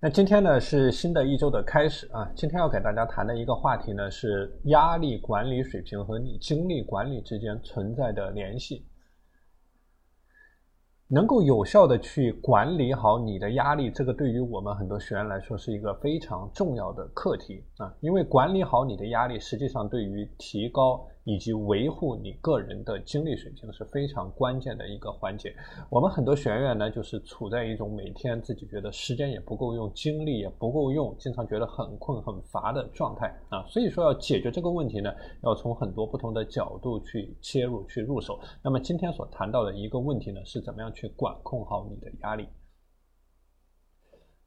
[0.00, 8.86] 那今天呢是新的一周的开始啊，今天要给大家谈的一个话题呢是压力管理水平和你精力管理之间存在的联系。
[11.08, 21.04] 能够有效的去管理好你的压力，这个对于我们很多学员来说是一个非常重要的课题啊，因为管理好你的压力，实际上对于提高。
[21.28, 25.54] 以及维护你个人的精力水平是非常关键的一个环节。
[25.90, 33.62] 我们很多学员呢，就是处在一种每天自己觉得时间也不够用，精力也不够用，经常觉得很困很乏的状态啊。
[33.68, 38.40] 所以说要解决这个问题呢，要从很多不同的角度去切入去入手。
[38.64, 42.48] 那么今天所谈到的一个问题呢，是怎么样去管控好你的压力？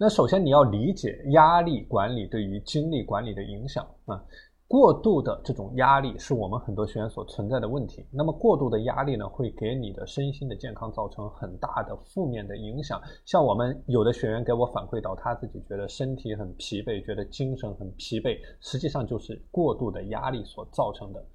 [0.00, 4.24] 那首先你要理解压力管理对于精力管理的影响啊。
[4.68, 8.06] 过度的这种压力是我们很多学员所存在的问题。
[8.12, 13.00] 那么过度的压力呢，会给你的身心的健康造成很大的负面的影响。
[13.24, 21.26] 像我们有的学员给我反馈到，他自己觉得身体很疲惫，觉得精神很疲惫，实际上就是过度的压力所造成的。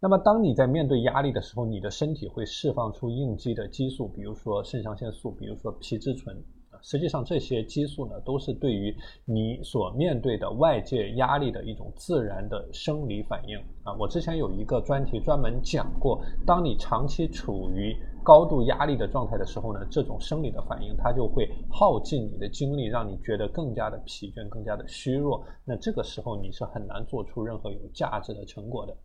[0.00, 6.34] 那么当你在面对压力的时候，你的身体会释放出应激的激素，比如说肾上腺素，比如说皮质醇。
[6.82, 13.94] 实际上，这些激素呢，都是对于你所面对的外界压力的一种自然的生理反应啊。
[13.98, 25.42] 我之前有一个专题专门讲过，当你长期处于高度压力的状态的时候呢，这种生理的反应它就会耗尽你的精力，让你觉得更加的疲倦，更加的虚弱。
[25.64, 28.96] 那这个时候你是很难做出任何有价值的成果的。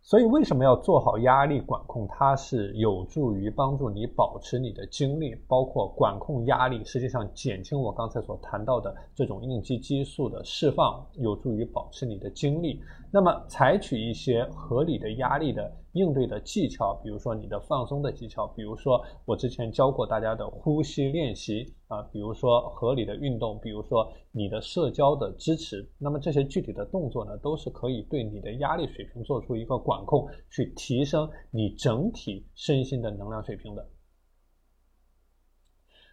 [0.00, 2.08] 所以，为什么要做好压力管控？
[2.08, 12.80] 它是有助于帮助你保持你的精力，包括管控压力，实际上减轻我刚才所谈到的这种应激激素的释放，有助于保持你的精力。
[13.10, 15.72] 那么，采取一些合理的压力的。
[15.92, 33.84] 应对的技巧，比如说你的放松的技巧，比如说我之前教过大家的呼吸练习啊，比如说合理的运动，比如说你的社交的支持，那么这些具体的动作呢，都是可以对你的压力水平做出一个管控，去提升你整体身心的能量水平的。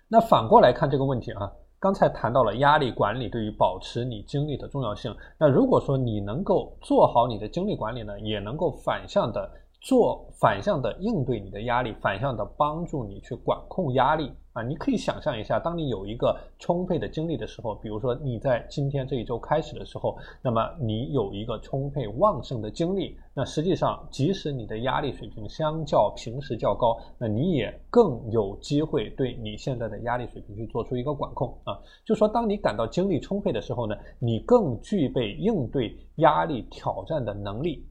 [0.07, 1.51] 那反过来看这个问题啊。
[1.85, 5.15] 刚才谈到了压力管理对于保持你精力的重要性。
[5.37, 9.47] 那如果说你能够做好你的精力管理呢，也能够反向的。
[9.85, 14.63] 做反向的应对你的压力，反向的帮助你去管控压力啊！
[14.63, 31.77] 你可以想象一下，当你有一个充沛的精力的时候，比如说你在今天这一周开始的时候，那么你有一个充沛旺盛的精力，那实际上即使你的压力水平相较平时较高，那你也更有机会对你现在的压力水平去做出一个管控啊！
[32.03, 37.85] 就说当你感到精力充沛的时候呢，你更具备应对压力挑战的能力。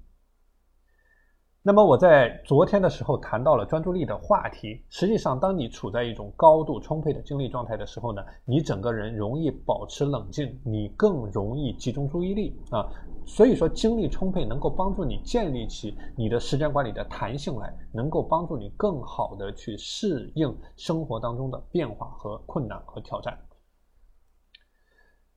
[1.66, 4.84] 那么我在昨天的时候谈到了专注力的话题。
[4.90, 12.86] 实际上，当你处在一种高度充沛的精力状态的时候呢，你整个人容易保持冷静，你更容易集中注意力啊。
[13.24, 23.38] 所以说，精力充沛能够帮助你建立起你的时间管理的弹性来，能够帮助你更好的去适应生活当中的变化和困难和挑战。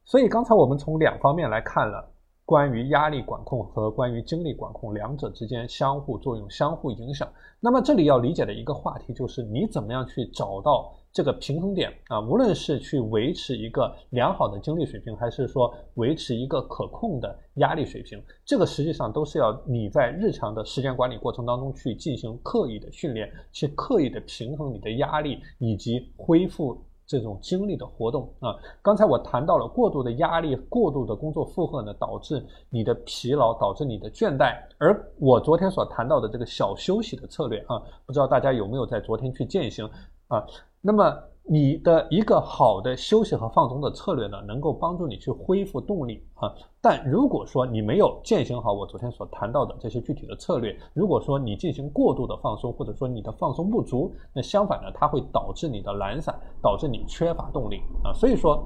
[0.03, 2.16] 所以刚才我们从两方面来看了。
[2.47, 7.27] 关于压力管控和关于精力管控两者之间相互作用、相互影响。
[7.59, 12.21] 那么这里要理解的一个话题就是，你怎么样去找到这个平衡点啊？
[12.21, 26.81] 无论是去维持一个良好的精力水平，还是说维持一个可控的压力水平，这个实际上都是要你在日常的时间管理过程当中去进行刻意的训练，去刻意的平衡你的压力以及恢复。
[27.07, 34.55] 这种精力的活动啊，刚才我谈到了过度的压力、过度的工作负荷呢，导致你的疲劳，导致你的倦怠。
[34.77, 39.89] 而我昨天所谈到的这个小休息的策略啊，不知道大家有没有在昨天去践行
[40.27, 40.45] 啊？
[40.81, 41.17] 那么。
[41.49, 46.53] 你的一个好的休息和放松的策略呢，能够帮助你去恢复动力啊。
[46.81, 58.11] 但如果说你没有践行好我昨天所谈到的这些具体的策略，如果说你进行过度的放松，或者说你的放松不足，那相反呢，它会导致你的懒散，导致你缺乏动力啊。
[58.11, 58.61] 所以说，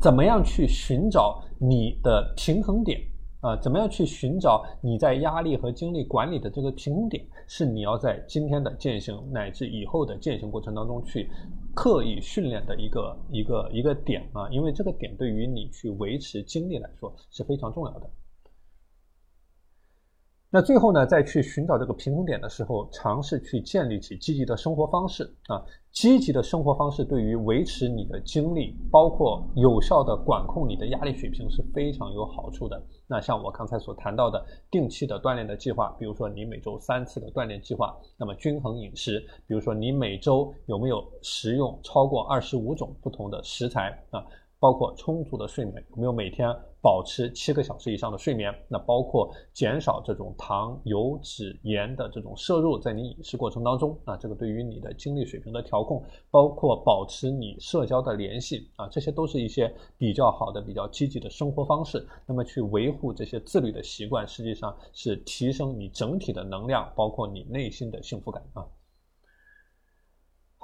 [0.00, 3.00] 怎么样去寻找你的平衡点？
[3.44, 7.22] 啊，怎么样去寻找你在压力和精力管理的这个平衡点？
[7.46, 11.28] 是你要在今天的践行乃至以后的践行过程当中去
[11.74, 18.08] 刻意训练的一个一个一个点啊，因为这个点对于你去维持精力来说是非常重要的。
[20.54, 25.60] 那最后呢，在去寻找这个平衡点的时候，尝试去建立起积极的生活方式啊。
[25.90, 32.80] 积极的生活方式对于维持你的精力，包括有效的管控你的压力水平是非常有好处的。
[33.08, 39.18] 那像我刚才所谈到的定期的锻炼的计划，比如说你每周三次的锻炼计划，那么均衡饮食，
[39.48, 44.24] 比如说你每周有没有食用超过二十五种不同的食材啊？
[44.60, 46.48] 包括充足的睡眠，有没有每天
[46.84, 48.54] 保持七个小时以上的睡眠？
[48.68, 62.06] 那包括减少这种糖、油脂、盐的这种摄入，在你饮食过程当中，啊，这个对于你的精力水平的调控，包括保持你社交的联系，啊，这些都是一些比较好的、比较积极的生活方式。
[62.26, 68.62] 那么去维护这些自律的习惯，实际上是提升你整体的能量，包括你内心的幸福感啊。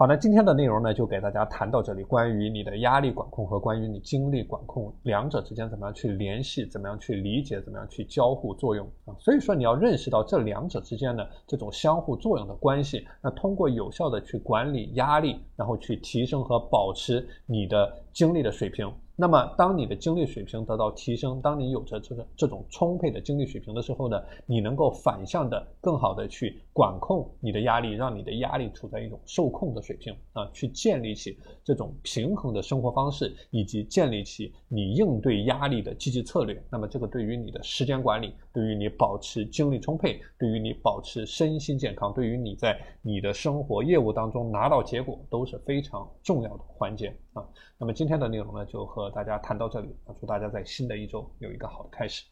[0.00, 2.02] 好那，今天的内容呢，就给大家谈到这里。
[2.02, 9.12] 关于你的压力管控和关于你精力管控两者之间怎么样去联系，怎么样去理解，怎么样去交互作用啊？
[9.18, 13.06] 所以说你要认识到这两者之间的这种相互作用的关系。
[13.22, 18.92] 那通过有效的去管理压力，然后去提升和保持你的精力的水平。
[19.16, 36.58] 那么，当你的精力水平得到提升，当你有着这个这种充沛的精力水平的时候呢，你能够反向的更好的去管控你的压力，让你的压力处在一种受控的水平啊，去建立起这种平衡的生活方式，以及建立起你应对压力的积极策略。
[36.70, 47.46] 那么，这个对于你的时间管理，对于你保持精力充沛，对于你保持身心健康，对于你在你的生活业务当中拿到结果，都是非常重要的环节啊。
[47.76, 52.24] 那么今天的内容呢，就和大家谈到这里，祝大家在新的一周有一个好的开始。